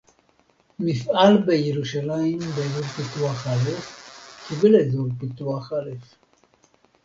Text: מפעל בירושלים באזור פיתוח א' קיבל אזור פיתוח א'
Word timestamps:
מפעל 0.79 1.37
בירושלים 1.45 2.39
באזור 2.39 2.83
פיתוח 2.87 3.47
א' 3.47 3.69
קיבל 4.47 4.81
אזור 4.81 5.07
פיתוח 5.19 5.73
א' 5.73 5.91